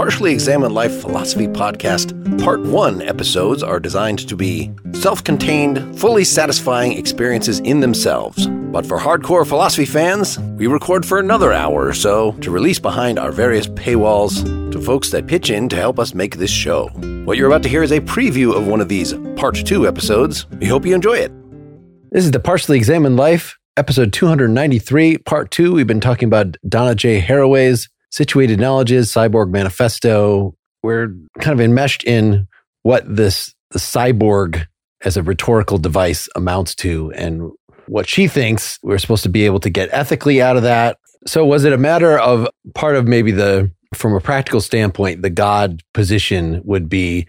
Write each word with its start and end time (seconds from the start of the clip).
Partially 0.00 0.32
Examined 0.32 0.74
Life 0.74 0.98
Philosophy 1.02 1.46
Podcast 1.46 2.42
Part 2.42 2.62
1 2.62 3.02
episodes 3.02 3.62
are 3.62 3.78
designed 3.78 4.26
to 4.30 4.34
be 4.34 4.72
self 4.94 5.22
contained, 5.22 6.00
fully 6.00 6.24
satisfying 6.24 6.92
experiences 6.96 7.60
in 7.60 7.80
themselves. 7.80 8.46
But 8.46 8.86
for 8.86 8.98
hardcore 8.98 9.46
philosophy 9.46 9.84
fans, 9.84 10.38
we 10.56 10.68
record 10.68 11.04
for 11.04 11.18
another 11.18 11.52
hour 11.52 11.86
or 11.86 11.92
so 11.92 12.32
to 12.40 12.50
release 12.50 12.78
behind 12.78 13.18
our 13.18 13.30
various 13.30 13.66
paywalls 13.66 14.42
to 14.72 14.80
folks 14.80 15.10
that 15.10 15.26
pitch 15.26 15.50
in 15.50 15.68
to 15.68 15.76
help 15.76 15.98
us 15.98 16.14
make 16.14 16.38
this 16.38 16.50
show. 16.50 16.88
What 17.26 17.36
you're 17.36 17.48
about 17.48 17.62
to 17.64 17.68
hear 17.68 17.82
is 17.82 17.92
a 17.92 18.00
preview 18.00 18.56
of 18.56 18.66
one 18.66 18.80
of 18.80 18.88
these 18.88 19.12
Part 19.36 19.56
2 19.56 19.86
episodes. 19.86 20.46
We 20.52 20.66
hope 20.66 20.86
you 20.86 20.94
enjoy 20.94 21.18
it. 21.18 21.32
This 22.10 22.24
is 22.24 22.30
the 22.30 22.40
Partially 22.40 22.78
Examined 22.78 23.18
Life, 23.18 23.58
episode 23.76 24.14
293, 24.14 25.18
Part 25.18 25.50
2. 25.50 25.74
We've 25.74 25.86
been 25.86 26.00
talking 26.00 26.26
about 26.26 26.56
Donna 26.66 26.94
J. 26.94 27.20
Haraway's 27.20 27.90
Situated 28.10 28.58
Knowledges, 28.58 29.12
Cyborg 29.12 29.50
Manifesto. 29.50 30.54
We're 30.82 31.14
kind 31.40 31.52
of 31.52 31.60
enmeshed 31.60 32.04
in 32.04 32.48
what 32.82 33.04
this 33.06 33.54
the 33.70 33.78
cyborg 33.78 34.66
as 35.04 35.16
a 35.16 35.22
rhetorical 35.22 35.78
device 35.78 36.28
amounts 36.34 36.74
to 36.74 37.12
and 37.12 37.50
what 37.86 38.08
she 38.08 38.28
thinks 38.28 38.78
we're 38.82 38.98
supposed 38.98 39.22
to 39.22 39.28
be 39.28 39.46
able 39.46 39.60
to 39.60 39.70
get 39.70 39.88
ethically 39.92 40.42
out 40.42 40.56
of 40.56 40.62
that. 40.62 40.98
So 41.26 41.44
was 41.44 41.64
it 41.64 41.72
a 41.72 41.78
matter 41.78 42.18
of 42.18 42.48
part 42.74 42.96
of 42.96 43.06
maybe 43.06 43.30
the 43.30 43.70
from 43.94 44.14
a 44.14 44.20
practical 44.20 44.60
standpoint, 44.60 45.22
the 45.22 45.30
God 45.30 45.82
position 45.94 46.62
would 46.64 46.88
be 46.88 47.26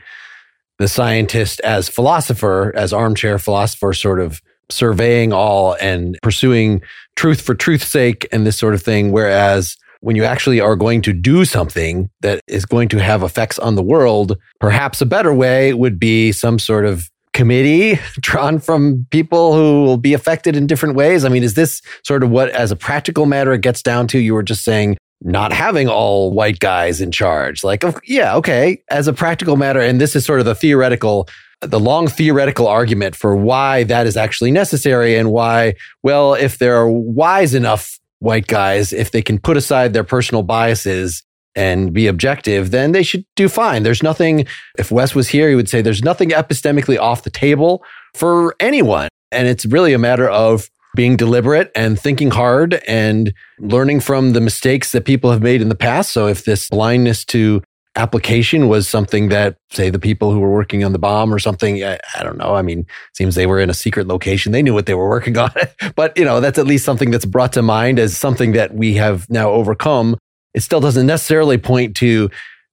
the 0.78 0.88
scientist 0.88 1.60
as 1.62 1.90
philosopher, 1.90 2.72
as 2.76 2.94
armchair 2.94 3.40
philosopher, 3.40 3.94
sort 3.94 4.20
of 4.20 4.42
surveying 4.70 5.34
all 5.34 5.74
and 5.82 6.18
pursuing 6.22 6.82
truth 7.16 7.42
for 7.42 7.56
truth's 7.56 7.88
sake 7.88 8.28
and 8.32 8.46
this 8.46 8.58
sort 8.58 8.74
of 8.74 8.82
thing. 8.82 9.12
Whereas 9.12 9.76
when 10.02 10.16
you 10.16 10.24
actually 10.24 10.60
are 10.60 10.76
going 10.76 11.02
to 11.04 11.14
do 11.14 11.46
something 11.46 12.10
that 12.22 12.42
is 12.48 12.66
going 12.66 12.90
to 12.90 12.98
have 12.98 13.24
effects 13.24 13.58
on 13.60 13.76
the 13.76 13.84
world, 13.84 14.38
perhaps 14.60 15.02
a 15.02 15.06
better 15.06 15.34
way 15.34 15.74
would 15.74 16.00
be 16.00 16.32
some 16.32 16.60
sort 16.60 16.86
of 16.86 17.10
committee 17.34 18.00
drawn 18.20 18.60
from 18.60 19.06
people 19.12 19.54
who 19.54 19.84
will 19.84 19.98
be 19.98 20.14
affected 20.14 20.56
in 20.56 20.68
different 20.68 20.96
ways. 20.96 21.24
I 21.24 21.30
mean, 21.30 21.44
is 21.44 21.54
this 21.54 21.82
sort 22.04 22.24
of 22.24 22.30
what, 22.30 22.50
as 22.50 22.72
a 22.72 22.76
practical 22.76 23.26
matter, 23.26 23.54
it 23.54 23.62
gets 23.62 23.82
down 23.82 24.08
to? 24.08 24.20
You 24.20 24.34
were 24.34 24.44
just 24.44 24.64
saying 24.64 24.98
not 25.22 25.54
having 25.54 25.88
all 25.88 26.32
white 26.32 26.60
guys 26.60 27.00
in 27.00 27.12
charge. 27.12 27.64
Like, 27.64 27.84
yeah, 28.06 28.36
okay, 28.38 28.84
as 28.90 29.08
a 29.08 29.14
practical 29.14 29.56
matter. 29.56 29.80
And 29.80 30.02
this 30.02 30.16
is 30.16 30.26
sort 30.26 30.40
of 30.40 30.46
the 30.46 30.56
theoretical 30.56 31.30
the 31.62 31.80
long 31.80 32.08
theoretical 32.08 32.68
argument 32.68 33.16
for 33.16 33.36
why 33.36 33.84
that 33.84 34.08
is 34.08 34.18
actually 34.18 34.50
necessary 34.50 35.16
and 35.16 35.32
why, 35.32 35.76
well, 36.02 36.34
if 36.34 36.58
there 36.58 36.76
are 36.76 36.90
wise 36.90 37.54
enough 37.54 38.00
white 38.22 38.48
guys, 38.48 38.94
if 38.94 39.12
they 39.12 39.22
can 39.22 39.40
put 39.40 39.58
aside 39.58 39.94
their 39.94 40.04
personal 40.04 40.44
biases 40.44 41.24
and 41.56 41.92
be 41.92 42.08
objective, 42.08 42.72
then 42.72 42.92
they 42.92 43.04
should 43.04 43.26
do 43.36 43.50
fine. 43.50 43.84
There's 43.84 44.04
nothing, 44.04 44.46
if 44.78 44.92
Wes 44.92 45.16
was 45.16 45.28
here, 45.28 45.50
he 45.50 45.56
would 45.56 45.68
say 45.68 45.82
there's 45.82 46.04
nothing 46.04 46.30
epistemically 46.30 47.00
off 47.00 47.24
the 47.24 47.30
table 47.30 47.84
for 48.14 48.56
anyone. 48.60 49.10
And 49.32 49.48
it's 49.48 49.66
really 49.66 49.94
a 49.94 50.00
matter 50.00 50.30
of 50.30 50.70
being 50.96 51.18
deliberate 51.18 51.72
and 51.76 52.00
thinking 52.00 52.32
hard 52.32 52.82
and 52.88 53.34
learning 53.60 54.02
from 54.02 54.34
the 54.34 54.42
mistakes 54.42 54.92
that 54.92 55.06
people 55.06 55.32
have 55.32 55.42
made 55.42 55.62
in 55.62 55.70
the 55.70 55.76
past. 55.76 56.12
So 56.12 56.28
if 56.28 56.46
this 56.46 56.70
blindness 56.70 57.26
to 57.26 57.64
application 57.96 58.68
was 58.68 58.88
something 58.88 59.30
that, 59.30 59.58
say, 59.70 59.90
the 59.90 60.00
people 60.00 60.32
who 60.32 60.40
were 60.40 60.52
working 60.52 60.84
on 60.84 60.94
the 60.94 61.00
bomb 61.00 61.34
or 61.34 61.40
something, 61.40 61.84
I, 61.84 62.00
I, 62.18 62.24
don't 62.24 62.38
know. 62.38 62.56
I 62.56 62.62
mean, 62.62 62.86
seems 63.14 63.36
they 63.36 63.46
were 63.46 63.60
in 63.60 63.70
a 63.70 63.74
secret 63.74 64.08
location. 64.08 64.52
They 64.52 64.62
knew 64.62 64.74
what 64.74 64.86
they 64.86 64.94
were 64.94 65.10
working 65.10 65.38
on. 65.38 65.52
but, 65.96 66.18
you 66.18 66.24
know, 66.24 66.40
that's 66.40 66.58
at 66.58 66.66
least 66.66 66.86
something 66.86 67.12
that's 67.12 67.26
brought 67.26 67.54
to 67.54 67.62
mind 67.62 68.00
as 68.00 68.16
something 68.16 68.54
that 68.54 68.74
we 68.74 68.94
have 68.96 69.30
now 69.30 69.50
overcome. 69.50 70.18
It 70.54 70.62
still 70.62 70.80
doesn't 70.80 71.06
necessarily 71.06 71.58
point 71.58 71.96
to 71.98 72.30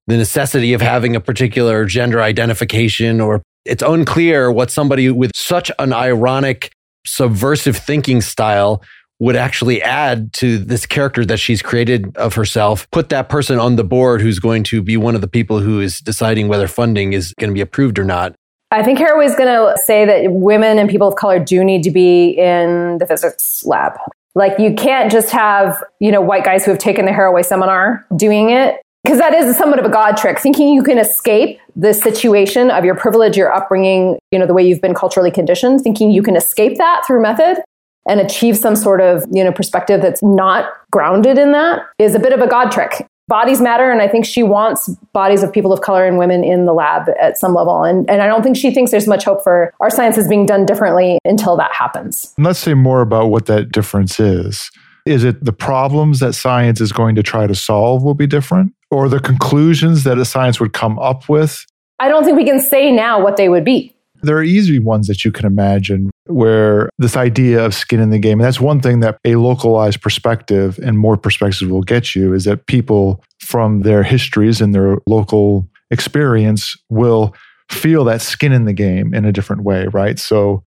the 0.07 0.17
necessity 0.17 0.73
of 0.73 0.81
having 0.81 1.17
a 1.17 1.21
particular 1.21 1.85
gender 1.85 2.23
identification 2.23 3.21
or 3.21 3.43
it's 3.65 3.83
unclear 3.83 4.51
what 4.51 4.71
somebody 4.71 5.11
with 5.11 5.33
such 5.35 5.71
an 5.79 5.93
ironic, 5.93 6.73
subversive 7.07 7.77
thinking 7.77 8.21
style 8.21 8.83
would 9.21 9.37
actually 9.37 9.83
add 9.83 10.33
to 10.33 10.59
this 10.59 10.87
character 10.87 11.25
that 11.25 11.39
she's 11.39 11.63
created 11.63 12.17
of 12.17 12.35
herself, 12.35 12.89
put 12.91 13.09
that 13.09 13.29
person 13.29 13.59
on 13.59 13.77
the 13.77 13.85
board 13.85 14.21
who's 14.21 14.39
going 14.39 14.63
to 14.65 14.83
be 14.83 14.97
one 14.97 15.15
of 15.15 15.21
the 15.21 15.29
people 15.29 15.61
who 15.61 15.81
is 15.81 16.01
deciding 16.01 16.49
whether 16.49 16.69
funding 16.69 17.13
is 17.13 17.35
going 17.39 17.51
to 17.51 17.55
be 17.55 17.61
approved 17.61 17.99
or 17.99 18.05
not. 18.05 18.35
I 18.71 18.83
think 18.83 18.99
Haraway 18.99 19.25
is 19.25 19.35
going 19.35 19.49
to 19.49 19.77
say 19.85 20.05
that 20.05 20.31
women 20.31 20.79
and 20.79 20.91
people 20.91 21.09
of 21.09 21.17
color 21.17 21.43
do 21.43 21.65
need 21.65 21.83
to 21.85 21.91
be 21.91 22.31
in 22.31 22.99
the 22.99 23.07
physics 23.07 23.65
lab. 23.65 23.95
Like 24.35 24.59
you 24.59 24.75
can't 24.75 25.11
just 25.11 25.31
have, 25.31 25.83
you 26.01 26.13
know, 26.13 26.21
white 26.21 26.45
guys 26.45 26.65
who 26.65 26.71
have 26.71 26.79
taken 26.79 27.07
the 27.07 27.11
Haraway 27.11 27.45
seminar 27.45 28.07
doing 28.15 28.51
it 28.51 28.81
because 29.05 29.19
that 29.19 29.33
is 29.33 29.57
somewhat 29.57 29.79
of 29.79 29.85
a 29.85 29.89
god 29.89 30.17
trick 30.17 30.39
thinking 30.39 30.69
you 30.69 30.83
can 30.83 30.99
escape 30.99 31.59
the 31.77 31.95
situation 31.95 32.71
of 32.71 32.85
your 32.85 32.95
privilege 32.95 33.37
your 33.37 33.53
upbringing 33.53 34.19
you 34.31 34.39
know 34.39 34.47
the 34.47 34.53
way 34.53 34.63
you've 34.63 34.81
been 34.81 34.95
culturally 34.95 35.31
conditioned 35.31 35.81
thinking 35.81 36.11
you 36.11 36.23
can 36.23 36.37
escape 36.37 36.77
that 36.77 37.03
through 37.07 37.23
method 37.23 37.63
and 38.09 38.21
achieve 38.21 38.57
some 38.57 38.75
sort 38.75 39.01
of, 39.01 39.25
you 39.31 39.45
know, 39.45 39.53
perspective 39.53 40.01
that's 40.01 40.23
not 40.23 40.71
grounded 40.91 41.39
in 41.39 41.53
that 41.53 41.83
is 41.99 42.15
a 42.15 42.19
bit 42.19 42.33
of 42.33 42.41
a 42.41 42.49
god 42.49 42.71
trick. 42.71 43.07
Bodies 43.29 43.61
matter, 43.61 43.91
and 43.91 44.01
I 44.01 44.09
think 44.09 44.25
she 44.25 44.43
wants 44.43 44.89
bodies 45.13 45.43
of 45.43 45.53
people 45.53 45.71
of 45.71 45.83
color 45.83 46.07
and 46.07 46.17
women 46.17 46.43
in 46.43 46.65
the 46.65 46.73
lab 46.73 47.11
at 47.21 47.37
some 47.37 47.53
level. 47.53 47.85
And, 47.85 48.09
and 48.09 48.23
I 48.23 48.27
don't 48.27 48.43
think 48.43 48.57
she 48.57 48.71
thinks 48.71 48.91
there's 48.91 49.07
much 49.07 49.25
hope 49.25 49.45
for 49.45 49.75
our 49.81 49.91
sciences 49.91 50.27
being 50.27 50.47
done 50.47 50.65
differently 50.65 51.19
until 51.27 51.55
that 51.59 51.75
happens. 51.75 52.33
Let's 52.39 52.59
say 52.59 52.73
more 52.73 53.03
about 53.03 53.27
what 53.27 53.45
that 53.45 53.71
difference 53.71 54.19
is. 54.19 54.71
Is 55.05 55.25
it 55.25 55.45
the 55.45 55.53
problems 55.53 56.21
that 56.21 56.33
science 56.35 56.81
is 56.81 56.91
going 56.91 57.17
to 57.17 57.23
try 57.23 57.47
to 57.47 57.55
solve 57.55 58.03
will 58.03 58.15
be 58.15 58.27
different, 58.27 58.73
or 58.91 59.11
the 59.11 59.21
conclusions 59.21 60.05
that 60.05 60.17
a 60.17 60.25
science 60.25 60.59
would 60.59 60.73
come 60.73 60.99
up 60.99 61.29
with? 61.29 61.67
I 61.99 62.09
don't 62.09 62.25
think 62.25 62.39
we 62.39 62.45
can 62.47 62.61
say 62.61 62.91
now 62.91 63.23
what 63.23 63.37
they 63.37 63.51
would 63.51 63.65
be. 63.65 63.95
There 64.23 64.39
are 64.39 64.43
easy 64.43 64.79
ones 64.79 65.07
that 65.07 65.25
you 65.25 65.33
can 65.33 65.45
imagine 65.47 66.11
where 66.29 66.91
this 66.99 67.17
idea 67.17 67.65
of 67.65 67.75
skin 67.75 68.01
in 68.01 68.11
the 68.11 68.19
game, 68.19 68.39
and 68.39 68.47
that's 68.47 68.61
one 68.61 68.81
thing 68.81 69.01
that 69.01 69.19
a 69.25 69.37
localized 69.37 70.01
perspective 70.01 70.79
and 70.83 70.99
more 70.99 71.17
perspectives 71.17 71.71
will 71.71 71.83
get 71.83 72.15
you, 72.15 72.33
is 72.35 72.45
that 72.45 72.67
people 72.67 73.23
from 73.41 73.81
their 73.81 74.03
histories 74.03 74.61
and 74.61 74.75
their 74.75 74.99
local 75.07 75.69
experience 75.91 76.77
will 76.91 77.35
feel 77.71 78.05
that 78.05 78.21
skin 78.21 78.53
in 78.53 78.65
the 78.65 78.73
game 78.73 79.15
in 79.15 79.25
a 79.25 79.33
different 79.33 79.63
way, 79.63 79.87
right? 79.87 80.19
So 80.19 80.65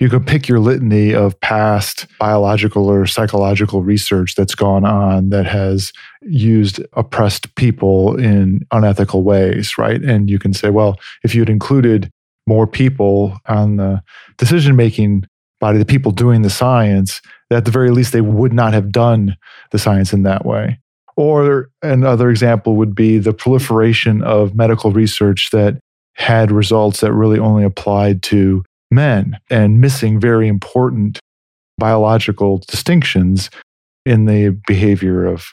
you 0.00 0.08
could 0.08 0.26
pick 0.26 0.48
your 0.48 0.58
litany 0.58 1.14
of 1.14 1.38
past 1.40 2.06
biological 2.18 2.90
or 2.90 3.06
psychological 3.06 3.82
research 3.82 4.34
that's 4.34 4.56
gone 4.56 4.84
on 4.84 5.30
that 5.30 5.46
has 5.46 5.92
used 6.22 6.82
oppressed 6.94 7.54
people 7.54 8.16
in 8.16 8.60
unethical 8.72 9.22
ways, 9.22 9.78
right? 9.78 10.02
And 10.02 10.28
you 10.28 10.40
can 10.40 10.52
say, 10.52 10.70
well, 10.70 10.98
if 11.22 11.34
you'd 11.34 11.50
included 11.50 12.10
more 12.46 12.66
people 12.66 13.38
on 13.46 13.76
the 13.76 14.02
decision 14.36 14.76
making 14.76 15.24
body, 15.60 15.78
the 15.78 15.84
people 15.84 16.12
doing 16.12 16.42
the 16.42 16.50
science, 16.50 17.22
that 17.48 17.58
at 17.58 17.64
the 17.64 17.70
very 17.70 17.90
least 17.90 18.12
they 18.12 18.20
would 18.20 18.52
not 18.52 18.72
have 18.72 18.92
done 18.92 19.36
the 19.70 19.78
science 19.78 20.12
in 20.12 20.22
that 20.24 20.44
way. 20.44 20.78
Or 21.16 21.70
another 21.82 22.28
example 22.28 22.76
would 22.76 22.94
be 22.94 23.18
the 23.18 23.32
proliferation 23.32 24.22
of 24.22 24.54
medical 24.54 24.90
research 24.90 25.50
that 25.52 25.78
had 26.16 26.50
results 26.50 27.00
that 27.00 27.12
really 27.12 27.38
only 27.38 27.64
applied 27.64 28.22
to 28.24 28.64
men 28.90 29.38
and 29.50 29.80
missing 29.80 30.20
very 30.20 30.48
important 30.48 31.18
biological 31.78 32.58
distinctions 32.68 33.50
in 34.06 34.26
the 34.26 34.50
behavior 34.66 35.24
of 35.24 35.46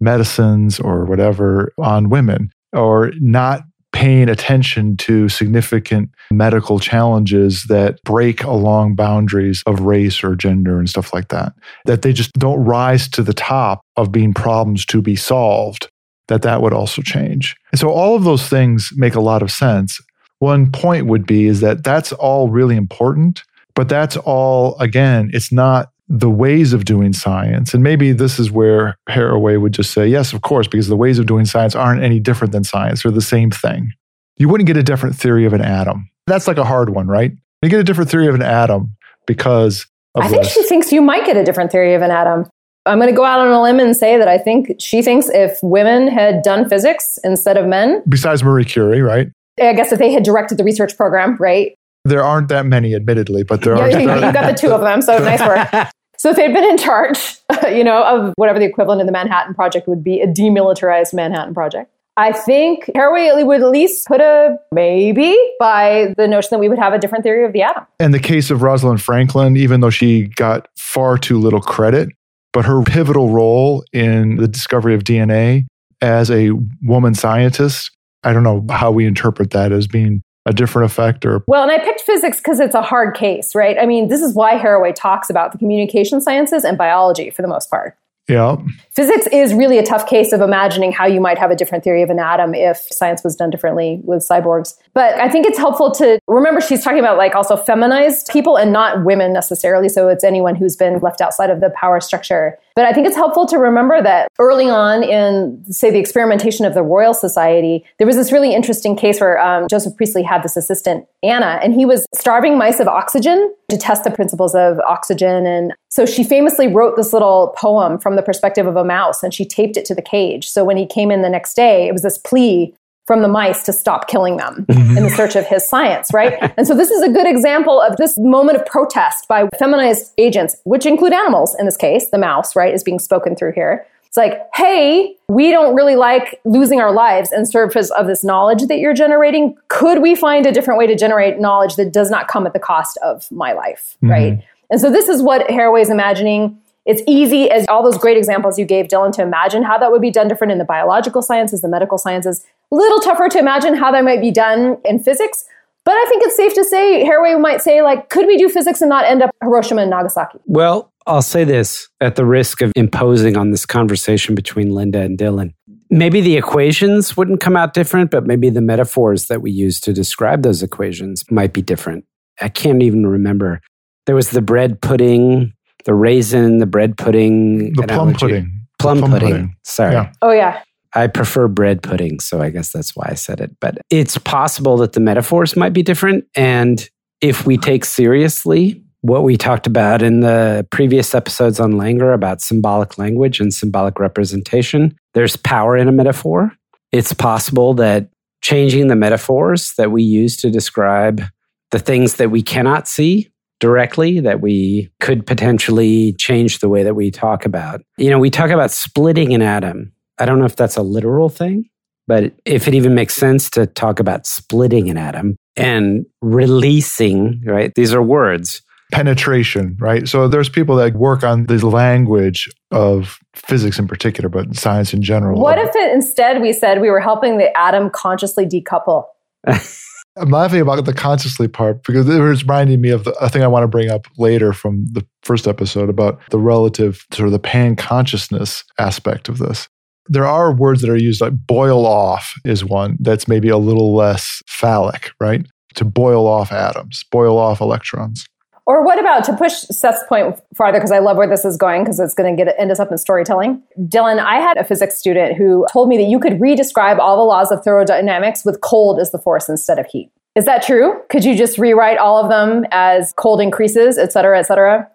medicines 0.00 0.78
or 0.78 1.04
whatever 1.04 1.72
on 1.78 2.08
women, 2.08 2.50
or 2.72 3.10
not 3.20 3.62
paying 3.96 4.28
attention 4.28 4.94
to 4.94 5.26
significant 5.26 6.10
medical 6.30 6.78
challenges 6.78 7.64
that 7.64 7.98
break 8.04 8.44
along 8.44 8.94
boundaries 8.94 9.62
of 9.66 9.80
race 9.80 10.22
or 10.22 10.36
gender 10.36 10.78
and 10.78 10.86
stuff 10.86 11.14
like 11.14 11.28
that. 11.28 11.54
That 11.86 12.02
they 12.02 12.12
just 12.12 12.34
don't 12.34 12.62
rise 12.62 13.08
to 13.08 13.22
the 13.22 13.32
top 13.32 13.80
of 13.96 14.12
being 14.12 14.34
problems 14.34 14.84
to 14.86 15.00
be 15.00 15.16
solved, 15.16 15.88
that 16.28 16.42
that 16.42 16.60
would 16.60 16.74
also 16.74 17.00
change. 17.00 17.56
And 17.72 17.80
so 17.80 17.88
all 17.88 18.14
of 18.14 18.24
those 18.24 18.46
things 18.50 18.90
make 18.96 19.14
a 19.14 19.20
lot 19.20 19.40
of 19.40 19.50
sense. 19.50 19.98
One 20.40 20.70
point 20.70 21.06
would 21.06 21.26
be 21.26 21.46
is 21.46 21.60
that 21.60 21.82
that's 21.82 22.12
all 22.12 22.50
really 22.50 22.76
important, 22.76 23.44
but 23.74 23.88
that's 23.88 24.18
all 24.18 24.76
again, 24.78 25.30
it's 25.32 25.50
not 25.50 25.88
the 26.08 26.30
ways 26.30 26.72
of 26.72 26.84
doing 26.84 27.12
science. 27.12 27.74
And 27.74 27.82
maybe 27.82 28.12
this 28.12 28.38
is 28.38 28.50
where 28.50 28.96
Haraway 29.08 29.60
would 29.60 29.72
just 29.72 29.92
say, 29.92 30.06
yes, 30.06 30.32
of 30.32 30.42
course, 30.42 30.68
because 30.68 30.88
the 30.88 30.96
ways 30.96 31.18
of 31.18 31.26
doing 31.26 31.44
science 31.44 31.74
aren't 31.74 32.02
any 32.02 32.20
different 32.20 32.52
than 32.52 32.64
science, 32.64 33.02
they're 33.02 33.12
the 33.12 33.20
same 33.20 33.50
thing. 33.50 33.92
You 34.36 34.48
wouldn't 34.48 34.66
get 34.66 34.76
a 34.76 34.82
different 34.82 35.16
theory 35.16 35.46
of 35.46 35.52
an 35.52 35.62
atom. 35.62 36.08
That's 36.26 36.46
like 36.46 36.58
a 36.58 36.64
hard 36.64 36.90
one, 36.90 37.08
right? 37.08 37.32
You 37.62 37.68
get 37.68 37.80
a 37.80 37.84
different 37.84 38.10
theory 38.10 38.28
of 38.28 38.34
an 38.34 38.42
atom 38.42 38.96
because 39.26 39.86
I 40.14 40.28
think 40.28 40.44
this. 40.44 40.52
she 40.52 40.62
thinks 40.64 40.92
you 40.92 41.02
might 41.02 41.26
get 41.26 41.36
a 41.36 41.44
different 41.44 41.72
theory 41.72 41.94
of 41.94 42.02
an 42.02 42.10
atom. 42.10 42.48
I'm 42.84 42.98
going 42.98 43.10
to 43.10 43.16
go 43.16 43.24
out 43.24 43.40
on 43.40 43.48
a 43.48 43.60
limb 43.60 43.80
and 43.80 43.96
say 43.96 44.16
that 44.16 44.28
I 44.28 44.38
think 44.38 44.76
she 44.78 45.02
thinks 45.02 45.28
if 45.30 45.58
women 45.62 46.06
had 46.06 46.42
done 46.42 46.68
physics 46.68 47.18
instead 47.24 47.56
of 47.56 47.66
men, 47.66 48.02
besides 48.08 48.44
Marie 48.44 48.64
Curie, 48.64 49.02
right? 49.02 49.28
I 49.60 49.72
guess 49.72 49.90
if 49.90 49.98
they 49.98 50.12
had 50.12 50.22
directed 50.22 50.58
the 50.58 50.64
research 50.64 50.96
program, 50.96 51.36
right? 51.36 51.74
There 52.04 52.22
aren't 52.22 52.48
that 52.48 52.66
many, 52.66 52.94
admittedly, 52.94 53.42
but 53.42 53.62
there 53.62 53.76
are. 53.76 53.90
You, 53.90 53.98
you 53.98 54.06
got 54.06 54.46
the 54.46 54.56
two 54.56 54.70
of 54.70 54.82
them, 54.82 55.02
so 55.02 55.18
nice 55.18 55.40
work. 55.40 55.88
So 56.18 56.30
if 56.30 56.36
they'd 56.36 56.52
been 56.52 56.64
in 56.64 56.78
charge, 56.78 57.36
you 57.68 57.84
know, 57.84 58.02
of 58.02 58.34
whatever 58.36 58.58
the 58.58 58.64
equivalent 58.64 59.00
of 59.00 59.06
the 59.06 59.12
Manhattan 59.12 59.54
Project 59.54 59.88
would 59.88 60.02
be, 60.02 60.20
a 60.20 60.26
demilitarized 60.26 61.14
Manhattan 61.14 61.54
Project. 61.54 61.90
I 62.18 62.32
think 62.32 62.90
Haraway 62.96 63.44
would 63.44 63.60
at 63.60 63.68
least 63.68 64.06
put 64.06 64.22
a 64.22 64.56
maybe 64.72 65.36
by 65.60 66.14
the 66.16 66.26
notion 66.26 66.48
that 66.52 66.58
we 66.58 66.68
would 66.68 66.78
have 66.78 66.94
a 66.94 66.98
different 66.98 67.24
theory 67.24 67.44
of 67.44 67.52
the 67.52 67.62
atom. 67.62 67.86
And 68.00 68.14
the 68.14 68.18
case 68.18 68.50
of 68.50 68.62
Rosalind 68.62 69.02
Franklin, 69.02 69.56
even 69.56 69.80
though 69.80 69.90
she 69.90 70.28
got 70.28 70.68
far 70.76 71.18
too 71.18 71.38
little 71.38 71.60
credit, 71.60 72.08
but 72.54 72.64
her 72.64 72.82
pivotal 72.82 73.28
role 73.28 73.84
in 73.92 74.36
the 74.36 74.48
discovery 74.48 74.94
of 74.94 75.04
DNA 75.04 75.66
as 76.00 76.30
a 76.30 76.52
woman 76.82 77.14
scientist, 77.14 77.90
I 78.24 78.32
don't 78.32 78.42
know 78.42 78.64
how 78.70 78.90
we 78.90 79.04
interpret 79.04 79.50
that 79.50 79.72
as 79.72 79.86
being 79.86 80.22
a 80.46 80.52
different 80.52 80.90
effect 80.90 81.26
or? 81.26 81.42
Well 81.46 81.62
and 81.62 81.70
i 81.70 81.78
picked 81.78 82.00
physics 82.00 82.38
because 82.38 82.60
it's 82.60 82.74
a 82.74 82.82
hard 82.82 83.14
case 83.14 83.54
right? 83.54 83.76
I 83.78 83.84
mean 83.84 84.08
this 84.08 84.22
is 84.22 84.34
why 84.34 84.58
haraway 84.58 84.94
talks 84.94 85.28
about 85.28 85.52
the 85.52 85.58
communication 85.58 86.20
sciences 86.20 86.64
and 86.64 86.78
biology 86.78 87.30
for 87.30 87.42
the 87.42 87.48
most 87.48 87.68
part 87.68 87.98
yeah. 88.28 88.56
Physics 88.90 89.26
is 89.28 89.54
really 89.54 89.78
a 89.78 89.84
tough 89.84 90.08
case 90.08 90.32
of 90.32 90.40
imagining 90.40 90.90
how 90.90 91.06
you 91.06 91.20
might 91.20 91.38
have 91.38 91.50
a 91.50 91.56
different 91.56 91.84
theory 91.84 92.02
of 92.02 92.10
an 92.10 92.18
atom 92.18 92.54
if 92.54 92.78
science 92.90 93.22
was 93.22 93.36
done 93.36 93.50
differently 93.50 94.00
with 94.02 94.26
cyborgs. 94.26 94.74
But 94.94 95.14
I 95.20 95.28
think 95.28 95.46
it's 95.46 95.58
helpful 95.58 95.92
to 95.92 96.18
remember 96.26 96.60
she's 96.60 96.82
talking 96.82 96.98
about 96.98 97.18
like 97.18 97.34
also 97.36 97.56
feminized 97.56 98.28
people 98.32 98.56
and 98.56 98.72
not 98.72 99.04
women 99.04 99.32
necessarily. 99.32 99.88
So 99.88 100.08
it's 100.08 100.24
anyone 100.24 100.56
who's 100.56 100.76
been 100.76 100.98
left 101.00 101.20
outside 101.20 101.50
of 101.50 101.60
the 101.60 101.70
power 101.70 102.00
structure. 102.00 102.58
But 102.74 102.84
I 102.84 102.92
think 102.92 103.06
it's 103.06 103.16
helpful 103.16 103.46
to 103.46 103.58
remember 103.58 104.02
that 104.02 104.28
early 104.38 104.68
on 104.68 105.02
in, 105.02 105.64
say, 105.72 105.90
the 105.90 105.98
experimentation 105.98 106.66
of 106.66 106.74
the 106.74 106.82
Royal 106.82 107.14
Society, 107.14 107.84
there 107.98 108.06
was 108.06 108.16
this 108.16 108.32
really 108.32 108.54
interesting 108.54 108.96
case 108.96 109.18
where 109.18 109.38
um, 109.40 109.66
Joseph 109.68 109.96
Priestley 109.96 110.22
had 110.22 110.42
this 110.42 110.58
assistant, 110.58 111.06
Anna, 111.22 111.58
and 111.62 111.72
he 111.72 111.86
was 111.86 112.06
starving 112.14 112.58
mice 112.58 112.78
of 112.78 112.86
oxygen 112.86 113.54
to 113.70 113.78
test 113.78 114.04
the 114.04 114.10
principles 114.10 114.54
of 114.54 114.78
oxygen. 114.80 115.46
And 115.46 115.72
so 115.96 116.04
she 116.04 116.24
famously 116.24 116.68
wrote 116.68 116.94
this 116.94 117.14
little 117.14 117.54
poem 117.56 117.96
from 117.96 118.16
the 118.16 118.22
perspective 118.22 118.66
of 118.66 118.76
a 118.76 118.84
mouse 118.84 119.22
and 119.22 119.32
she 119.32 119.46
taped 119.46 119.78
it 119.78 119.86
to 119.86 119.94
the 119.94 120.02
cage. 120.02 120.46
So 120.46 120.62
when 120.62 120.76
he 120.76 120.84
came 120.84 121.10
in 121.10 121.22
the 121.22 121.30
next 121.30 121.54
day, 121.54 121.88
it 121.88 121.92
was 121.92 122.02
this 122.02 122.18
plea 122.18 122.74
from 123.06 123.22
the 123.22 123.28
mice 123.28 123.62
to 123.62 123.72
stop 123.72 124.06
killing 124.06 124.36
them 124.36 124.66
in 124.68 124.96
the 124.96 125.08
search 125.08 125.36
of 125.36 125.46
his 125.46 125.66
science, 125.66 126.10
right? 126.12 126.36
and 126.58 126.66
so 126.66 126.74
this 126.74 126.90
is 126.90 127.02
a 127.02 127.08
good 127.08 127.26
example 127.26 127.80
of 127.80 127.96
this 127.96 128.18
moment 128.18 128.58
of 128.58 128.66
protest 128.66 129.26
by 129.26 129.48
feminized 129.58 130.12
agents, 130.18 130.54
which 130.64 130.84
include 130.84 131.14
animals 131.14 131.56
in 131.58 131.64
this 131.64 131.78
case, 131.78 132.10
the 132.10 132.18
mouse, 132.18 132.54
right, 132.54 132.74
is 132.74 132.84
being 132.84 132.98
spoken 132.98 133.34
through 133.34 133.52
here. 133.52 133.86
It's 134.04 134.18
like, 134.18 134.42
hey, 134.54 135.16
we 135.28 135.50
don't 135.50 135.74
really 135.74 135.96
like 135.96 136.40
losing 136.44 136.78
our 136.78 136.92
lives 136.92 137.32
in 137.32 137.46
service 137.46 137.90
of 137.92 138.06
this 138.06 138.22
knowledge 138.22 138.66
that 138.66 138.78
you're 138.80 138.94
generating. 138.94 139.56
Could 139.68 140.02
we 140.02 140.14
find 140.14 140.44
a 140.44 140.52
different 140.52 140.78
way 140.78 140.86
to 140.86 140.94
generate 140.94 141.40
knowledge 141.40 141.76
that 141.76 141.90
does 141.90 142.10
not 142.10 142.28
come 142.28 142.46
at 142.46 142.52
the 142.52 142.58
cost 142.58 142.98
of 143.02 143.30
my 143.32 143.52
life, 143.52 143.96
mm-hmm. 143.96 144.10
right? 144.10 144.44
And 144.70 144.80
so 144.80 144.90
this 144.90 145.08
is 145.08 145.22
what 145.22 145.46
Haraway 145.48 145.82
is 145.82 145.90
imagining 145.90 146.58
it's 146.86 147.02
easy, 147.08 147.50
as 147.50 147.66
all 147.68 147.82
those 147.82 147.98
great 147.98 148.16
examples 148.16 148.60
you 148.60 148.64
gave, 148.64 148.86
Dylan, 148.86 149.12
to 149.14 149.22
imagine 149.22 149.64
how 149.64 149.76
that 149.76 149.90
would 149.90 150.00
be 150.00 150.12
done 150.12 150.28
different 150.28 150.52
in 150.52 150.58
the 150.58 150.64
biological 150.64 151.20
sciences, 151.20 151.60
the 151.60 151.68
medical 151.68 151.98
sciences. 151.98 152.46
A 152.70 152.76
little 152.76 153.00
tougher 153.00 153.28
to 153.28 153.38
imagine 153.38 153.74
how 153.74 153.90
that 153.90 154.04
might 154.04 154.20
be 154.20 154.30
done 154.30 154.78
in 154.84 155.00
physics. 155.00 155.44
But 155.84 155.94
I 155.94 156.06
think 156.08 156.22
it's 156.24 156.36
safe 156.36 156.54
to 156.54 156.64
say, 156.64 157.04
Haraway 157.04 157.40
might 157.40 157.60
say, 157.60 157.82
like, 157.82 158.08
could 158.08 158.26
we 158.26 158.36
do 158.36 158.48
physics 158.48 158.80
and 158.80 158.88
not 158.88 159.04
end 159.04 159.22
up 159.22 159.30
Hiroshima 159.42 159.82
and 159.82 159.90
Nagasaki? 159.90 160.38
Well, 160.46 160.92
I'll 161.08 161.22
say 161.22 161.42
this 161.42 161.88
at 162.00 162.14
the 162.14 162.24
risk 162.24 162.60
of 162.60 162.72
imposing 162.76 163.36
on 163.36 163.50
this 163.50 163.66
conversation 163.66 164.36
between 164.36 164.70
Lynda 164.70 165.04
and 165.04 165.18
Dylan. 165.18 165.54
Maybe 165.90 166.20
the 166.20 166.36
equations 166.36 167.16
wouldn't 167.16 167.40
come 167.40 167.56
out 167.56 167.74
different, 167.74 168.10
but 168.10 168.26
maybe 168.26 168.48
the 168.48 168.60
metaphors 168.60 169.26
that 169.26 169.42
we 169.42 169.50
use 169.50 169.80
to 169.80 169.92
describe 169.92 170.42
those 170.42 170.62
equations 170.62 171.24
might 171.30 171.52
be 171.52 171.62
different. 171.62 172.04
I 172.40 172.48
can't 172.48 172.82
even 172.82 173.06
remember. 173.06 173.60
There 174.06 174.14
was 174.14 174.30
the 174.30 174.42
bread 174.42 174.80
pudding 174.80 175.52
the 175.86 175.94
raisin, 175.94 176.58
the 176.58 176.66
bread 176.66 176.98
pudding, 176.98 177.72
the 177.74 177.86
plum 177.86 178.12
pudding. 178.12 178.60
Plum, 178.78 178.98
plum 178.98 179.10
pudding. 179.12 179.28
pudding. 179.30 179.56
Sorry. 179.62 179.92
Yeah. 179.92 180.12
Oh, 180.20 180.32
yeah. 180.32 180.62
I 180.94 181.06
prefer 181.06 181.48
bread 181.48 181.82
pudding, 181.82 182.20
so 182.20 182.42
I 182.42 182.50
guess 182.50 182.72
that's 182.72 182.94
why 182.94 183.06
I 183.08 183.14
said 183.14 183.40
it. 183.40 183.56
But 183.60 183.78
it's 183.88 184.18
possible 184.18 184.76
that 184.78 184.92
the 184.92 185.00
metaphors 185.00 185.56
might 185.56 185.72
be 185.72 185.82
different. 185.82 186.24
And 186.34 186.88
if 187.20 187.46
we 187.46 187.56
take 187.56 187.84
seriously 187.84 188.82
what 189.02 189.22
we 189.22 189.36
talked 189.36 189.66
about 189.66 190.02
in 190.02 190.20
the 190.20 190.66
previous 190.70 191.14
episodes 191.14 191.60
on 191.60 191.74
Langer 191.74 192.12
about 192.12 192.40
symbolic 192.40 192.98
language 192.98 193.40
and 193.40 193.54
symbolic 193.54 194.00
representation, 194.00 194.96
there's 195.14 195.36
power 195.36 195.76
in 195.76 195.86
a 195.86 195.92
metaphor. 195.92 196.52
It's 196.92 197.12
possible 197.12 197.74
that 197.74 198.08
changing 198.42 198.88
the 198.88 198.96
metaphors 198.96 199.72
that 199.78 199.92
we 199.92 200.02
use 200.02 200.36
to 200.38 200.50
describe 200.50 201.22
the 201.70 201.78
things 201.78 202.14
that 202.14 202.30
we 202.30 202.42
cannot 202.42 202.88
see 202.88 203.30
directly 203.60 204.20
that 204.20 204.40
we 204.40 204.90
could 205.00 205.26
potentially 205.26 206.14
change 206.14 206.58
the 206.58 206.68
way 206.68 206.82
that 206.82 206.94
we 206.94 207.10
talk 207.10 207.44
about. 207.44 207.80
You 207.96 208.10
know, 208.10 208.18
we 208.18 208.30
talk 208.30 208.50
about 208.50 208.70
splitting 208.70 209.32
an 209.34 209.42
atom. 209.42 209.92
I 210.18 210.26
don't 210.26 210.38
know 210.38 210.44
if 210.44 210.56
that's 210.56 210.76
a 210.76 210.82
literal 210.82 211.28
thing, 211.28 211.68
but 212.06 212.34
if 212.44 212.68
it 212.68 212.74
even 212.74 212.94
makes 212.94 213.14
sense 213.14 213.50
to 213.50 213.66
talk 213.66 214.00
about 214.00 214.26
splitting 214.26 214.88
an 214.90 214.98
atom 214.98 215.36
and 215.56 216.06
releasing, 216.20 217.42
right? 217.44 217.72
These 217.74 217.92
are 217.92 218.02
words. 218.02 218.62
Penetration, 218.92 219.76
right? 219.80 220.06
So 220.06 220.28
there's 220.28 220.48
people 220.48 220.76
that 220.76 220.94
work 220.94 221.24
on 221.24 221.46
the 221.46 221.66
language 221.66 222.48
of 222.70 223.18
physics 223.34 223.80
in 223.80 223.88
particular, 223.88 224.28
but 224.28 224.54
science 224.56 224.94
in 224.94 225.02
general. 225.02 225.40
What 225.40 225.58
if 225.58 225.74
it, 225.74 225.92
instead 225.92 226.40
we 226.40 226.52
said 226.52 226.80
we 226.80 226.90
were 226.90 227.00
helping 227.00 227.38
the 227.38 227.56
atom 227.58 227.90
consciously 227.90 228.46
decouple? 228.46 229.06
I'm 230.16 230.30
laughing 230.30 230.60
about 230.60 230.84
the 230.84 230.94
consciously 230.94 231.46
part 231.46 231.84
because 231.84 232.08
it 232.08 232.20
was 232.20 232.42
reminding 232.42 232.80
me 232.80 232.90
of 232.90 233.04
the, 233.04 233.12
a 233.20 233.28
thing 233.28 233.42
I 233.42 233.48
want 233.48 233.64
to 233.64 233.68
bring 233.68 233.90
up 233.90 234.06
later 234.16 234.52
from 234.52 234.86
the 234.92 235.06
first 235.22 235.46
episode 235.46 235.90
about 235.90 236.20
the 236.30 236.38
relative 236.38 237.04
sort 237.12 237.26
of 237.26 237.32
the 237.32 237.38
pan 237.38 237.76
consciousness 237.76 238.64
aspect 238.78 239.28
of 239.28 239.38
this. 239.38 239.68
There 240.08 240.26
are 240.26 240.54
words 240.54 240.80
that 240.80 240.90
are 240.90 240.96
used 240.96 241.20
like 241.20 241.34
boil 241.46 241.84
off 241.84 242.32
is 242.44 242.64
one 242.64 242.96
that's 243.00 243.28
maybe 243.28 243.48
a 243.48 243.58
little 243.58 243.94
less 243.94 244.42
phallic, 244.46 245.10
right? 245.20 245.44
To 245.74 245.84
boil 245.84 246.26
off 246.26 246.52
atoms, 246.52 247.04
boil 247.10 247.36
off 247.36 247.60
electrons. 247.60 248.24
Or 248.66 248.84
what 248.84 248.98
about 248.98 249.22
to 249.24 249.36
push 249.36 249.52
Seth's 249.52 250.02
point 250.08 250.40
farther, 250.56 250.78
because 250.78 250.90
I 250.90 250.98
love 250.98 251.16
where 251.16 251.28
this 251.28 251.44
is 251.44 251.56
going, 251.56 251.84
because 251.84 252.00
it's 252.00 252.14
going 252.14 252.36
to 252.36 252.44
get 252.44 252.52
end 252.58 252.72
us 252.72 252.80
up 252.80 252.90
in 252.90 252.98
storytelling. 252.98 253.62
Dylan, 253.78 254.18
I 254.18 254.40
had 254.40 254.56
a 254.56 254.64
physics 254.64 254.98
student 254.98 255.36
who 255.36 255.64
told 255.72 255.88
me 255.88 255.96
that 255.98 256.08
you 256.08 256.18
could 256.18 256.34
redescribe 256.34 256.98
all 256.98 257.16
the 257.16 257.22
laws 257.22 257.52
of 257.52 257.62
thermodynamics 257.62 258.44
with 258.44 258.60
cold 258.62 258.98
as 258.98 259.12
the 259.12 259.18
force 259.18 259.48
instead 259.48 259.78
of 259.78 259.86
heat. 259.86 260.10
Is 260.34 260.46
that 260.46 260.62
true? 260.64 261.00
Could 261.10 261.24
you 261.24 261.36
just 261.36 261.58
rewrite 261.58 261.98
all 261.98 262.22
of 262.22 262.28
them 262.28 262.66
as 262.72 263.14
cold 263.16 263.40
increases, 263.40 263.98
et 263.98 264.12
cetera, 264.12 264.38
et 264.38 264.42
cetera? 264.42 264.90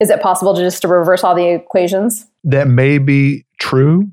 Is 0.00 0.08
it 0.08 0.22
possible 0.22 0.54
to 0.54 0.60
just 0.62 0.80
to 0.82 0.88
reverse 0.88 1.22
all 1.22 1.34
the 1.34 1.52
equations? 1.52 2.26
That 2.42 2.68
may 2.68 2.96
be 2.96 3.44
true. 3.60 4.10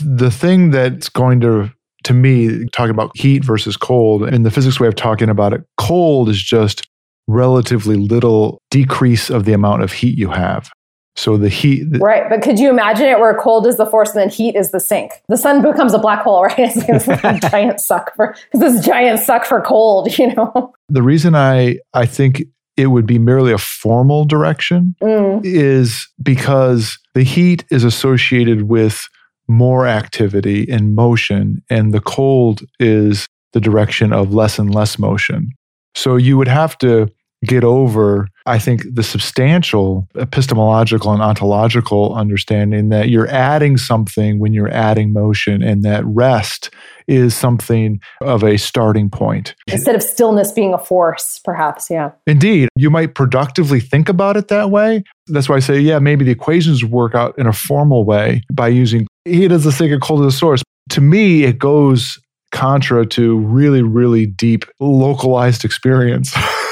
The 0.00 0.32
thing 0.32 0.72
that's 0.72 1.08
going 1.08 1.40
to 1.42 1.72
to 2.04 2.12
me, 2.12 2.66
talking 2.66 2.90
about 2.90 3.16
heat 3.16 3.44
versus 3.44 3.76
cold, 3.76 4.28
in 4.28 4.42
the 4.42 4.50
physics 4.50 4.78
way 4.78 4.86
of 4.86 4.94
talking 4.94 5.28
about 5.28 5.52
it, 5.52 5.64
cold 5.76 6.28
is 6.28 6.40
just 6.40 6.86
relatively 7.26 7.96
little 7.96 8.60
decrease 8.70 9.30
of 9.30 9.44
the 9.44 9.52
amount 9.52 9.82
of 9.82 9.92
heat 9.92 10.18
you 10.18 10.30
have. 10.30 10.70
So 11.16 11.38
the 11.38 11.48
heat. 11.48 11.86
Right. 11.98 12.28
But 12.28 12.42
could 12.42 12.58
you 12.58 12.68
imagine 12.68 13.06
it 13.06 13.18
where 13.18 13.34
cold 13.34 13.66
is 13.66 13.78
the 13.78 13.86
force 13.86 14.10
and 14.10 14.20
then 14.20 14.28
heat 14.28 14.54
is 14.54 14.70
the 14.70 14.80
sink? 14.80 15.12
The 15.28 15.38
sun 15.38 15.62
becomes 15.62 15.94
a 15.94 15.98
black 15.98 16.22
hole, 16.22 16.42
right? 16.44 16.58
It's 16.58 17.08
a 17.08 17.40
giant 17.50 17.80
suck 17.80 18.14
for, 18.14 18.36
this 18.52 18.84
giant 18.84 19.20
suck 19.20 19.46
for 19.46 19.60
cold, 19.62 20.16
you 20.18 20.34
know? 20.34 20.74
The 20.88 21.02
reason 21.02 21.34
I, 21.34 21.78
I 21.94 22.04
think 22.04 22.44
it 22.76 22.88
would 22.88 23.06
be 23.06 23.18
merely 23.18 23.52
a 23.52 23.58
formal 23.58 24.26
direction 24.26 24.94
mm. 25.00 25.40
is 25.42 26.06
because 26.22 26.98
the 27.14 27.22
heat 27.22 27.64
is 27.70 27.84
associated 27.84 28.64
with 28.64 29.08
more 29.48 29.86
activity 29.86 30.68
and 30.70 30.94
motion, 30.94 31.62
and 31.70 31.94
the 31.94 32.00
cold 32.00 32.62
is 32.80 33.26
the 33.52 33.60
direction 33.60 34.12
of 34.12 34.34
less 34.34 34.58
and 34.58 34.74
less 34.74 34.98
motion. 34.98 35.52
So 35.94 36.16
you 36.16 36.36
would 36.36 36.48
have 36.48 36.76
to 36.78 37.08
get 37.46 37.64
over, 37.64 38.28
I 38.44 38.58
think, 38.58 38.82
the 38.92 39.02
substantial 39.02 40.08
epistemological 40.16 41.12
and 41.12 41.22
ontological 41.22 42.14
understanding 42.14 42.88
that 42.90 43.08
you're 43.08 43.28
adding 43.28 43.76
something 43.76 44.38
when 44.38 44.52
you're 44.52 44.72
adding 44.72 45.12
motion 45.12 45.62
and 45.62 45.82
that 45.82 46.04
rest 46.06 46.70
is 47.08 47.36
something 47.36 48.00
of 48.20 48.42
a 48.42 48.56
starting 48.56 49.08
point. 49.08 49.54
Instead 49.68 49.94
of 49.94 50.02
stillness 50.02 50.52
being 50.52 50.74
a 50.74 50.78
force, 50.78 51.40
perhaps, 51.44 51.88
yeah. 51.88 52.10
Indeed. 52.26 52.68
You 52.76 52.90
might 52.90 53.14
productively 53.14 53.80
think 53.80 54.08
about 54.08 54.36
it 54.36 54.48
that 54.48 54.70
way. 54.70 55.04
That's 55.28 55.48
why 55.48 55.56
I 55.56 55.60
say, 55.60 55.78
yeah, 55.78 55.98
maybe 55.98 56.24
the 56.24 56.32
equations 56.32 56.84
work 56.84 57.14
out 57.14 57.38
in 57.38 57.46
a 57.46 57.52
formal 57.52 58.04
way 58.04 58.42
by 58.52 58.68
using 58.68 59.06
heat 59.24 59.52
as 59.52 59.64
the 59.64 59.72
sacred, 59.72 60.02
cold 60.02 60.20
as 60.20 60.34
the 60.34 60.38
source. 60.38 60.62
To 60.90 61.00
me, 61.00 61.44
it 61.44 61.58
goes 61.58 62.18
contra 62.52 63.04
to 63.06 63.38
really, 63.38 63.82
really 63.82 64.26
deep 64.26 64.64
localized 64.80 65.64
experience. 65.64 66.34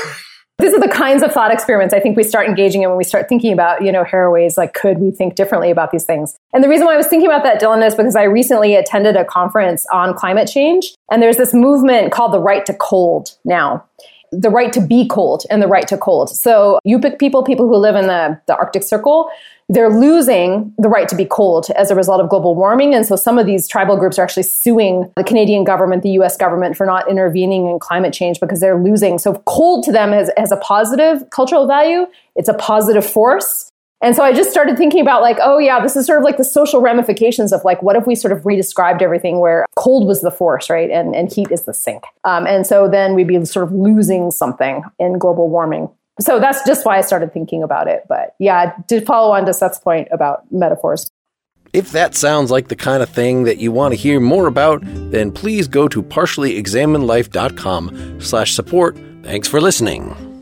These 0.59 0.73
are 0.73 0.81
the 0.81 0.89
kinds 0.89 1.23
of 1.23 1.33
thought 1.33 1.53
experiments 1.53 1.93
I 1.93 2.01
think 2.01 2.17
we 2.17 2.23
start 2.23 2.49
engaging 2.49 2.83
in 2.83 2.89
when 2.89 2.97
we 2.97 3.05
start 3.05 3.29
thinking 3.29 3.53
about, 3.53 3.83
you 3.83 3.91
know, 3.91 4.05
Haraway's 4.05 4.57
like, 4.57 4.73
could 4.73 4.99
we 4.99 5.11
think 5.11 5.35
differently 5.35 5.71
about 5.71 5.91
these 5.91 6.05
things? 6.05 6.37
And 6.53 6.63
the 6.63 6.69
reason 6.69 6.87
why 6.87 6.95
I 6.95 6.97
was 6.97 7.09
thinking 7.09 7.29
about 7.29 7.43
that, 7.43 7.61
Dylan, 7.61 7.85
is 7.85 7.95
because 7.95 8.15
I 8.15 8.23
recently 8.23 8.77
attended 8.77 9.17
a 9.17 9.25
conference 9.25 9.85
on 9.93 10.15
climate 10.15 10.49
change. 10.49 10.95
And 11.11 11.21
there's 11.21 11.37
this 11.37 11.53
movement 11.53 12.13
called 12.13 12.33
the 12.33 12.41
right 12.41 12.65
to 12.67 12.75
cold 12.75 13.37
now 13.45 13.85
the 14.41 14.50
right 14.50 14.73
to 14.73 14.81
be 14.81 15.07
cold 15.09 15.45
and 15.50 15.62
the 15.62 15.69
right 15.69 15.87
to 15.88 15.97
cold. 15.97 16.31
So 16.31 16.79
Yupik 16.87 17.19
people, 17.19 17.43
people 17.43 17.69
who 17.69 17.76
live 17.76 17.97
in 17.97 18.07
the, 18.07 18.41
the 18.47 18.57
Arctic 18.57 18.83
Circle, 18.83 19.31
they're 19.69 19.91
losing 19.91 20.75
the 20.79 20.88
right 20.88 21.09
to 21.09 21.17
be 21.17 21.25
cold 21.25 21.69
as 21.76 21.91
a 21.91 21.95
result 21.95 22.21
of 22.21 22.29
global 22.29 22.55
warming. 22.55 22.95
And 22.95 23.07
so 23.07 23.17
some 23.17 23.38
of 23.38 23.47
these 23.47 23.67
tribal 23.67 23.97
groups 23.97 24.19
are 24.19 24.23
actually 24.23 24.43
suing 24.43 25.11
the 25.17 25.25
Canadian 25.25 25.64
government, 25.64 26.03
the 26.03 26.11
US 26.11 26.37
government 26.37 26.76
for 26.76 26.85
not 26.85 27.09
intervening 27.09 27.69
in 27.69 27.79
climate 27.79 28.12
change 28.12 28.41
because 28.41 28.61
they're 28.61 28.83
losing. 28.83 29.19
So 29.19 29.43
cold 29.47 29.85
to 29.85 29.93
them 29.93 30.12
has, 30.12 30.31
has 30.37 30.53
a 30.53 30.59
positive 30.59 31.29
cultural 31.31 31.67
value. 31.67 32.07
It's 32.37 32.49
a 32.49 32.55
positive 32.55 33.07
force. 33.07 33.71
And 34.05 34.15
so 34.15 34.23
I 34.23 34.33
just 34.33 34.51
started 34.51 34.77
thinking 34.77 35.01
about 35.01 35.23
like, 35.23 35.39
oh 35.43 35.59
yeah, 35.59 35.81
this 35.81 35.97
is 35.97 36.07
sort 36.07 36.19
of 36.19 36.25
like 36.25 36.37
the 36.37 36.45
social 36.45 36.81
ramifications 36.81 37.53
of 37.53 37.65
like, 37.65 37.83
what 37.83 37.97
if 37.97 38.07
we 38.07 38.15
sort 38.15 38.31
of 38.31 38.43
redescribed 38.43 39.03
everything 39.03 39.41
where 39.41 39.67
cold 39.77 40.07
was 40.07 40.21
the 40.21 40.31
force, 40.31 40.71
right? 40.71 40.91
And, 40.91 41.17
and 41.17 41.33
heat 41.33 41.51
is 41.51 41.63
the 41.63 41.75
sink. 41.75 42.05
Um, 42.23 42.47
and 42.47 42.67
so 42.67 42.89
then 42.89 43.15
we'd 43.15 43.27
be 43.27 43.45
sort 43.45 43.67
of 43.67 43.73
losing 43.73 44.31
something 44.31 44.85
in 45.01 45.19
global 45.19 45.51
warming 45.51 45.89
so 46.21 46.39
that's 46.39 46.65
just 46.65 46.87
why 46.87 46.99
I 46.99 47.01
started 47.01 47.33
thinking 47.33 47.63
about 47.63 47.89
it. 47.89 48.05
But 48.09 48.35
yeah, 48.39 48.75
to 48.89 49.01
follow 49.01 49.35
on 49.35 49.47
to 49.47 49.55
Seth's 49.55 49.79
point 49.79 50.09
about 50.13 50.45
metaphors. 50.53 51.11
If 51.73 51.93
that 51.93 52.15
sounds 52.15 52.51
like 52.53 52.69
the 52.69 52.77
kind 52.77 53.03
of 53.03 53.09
thing 53.09 53.45
that 53.45 53.57
you 53.59 53.73
want 53.73 53.93
to 53.93 53.97
hear 53.97 54.21
more 54.21 54.47
about, 54.47 54.83
then 54.85 55.33
please 55.33 55.67
go 55.67 55.89
to 55.89 56.03
partiallyexaminedlife.com 56.03 58.21
slash 58.21 58.53
support. 58.53 58.99
Thanks 59.25 59.49
for 59.49 59.59
listening. 59.61 60.34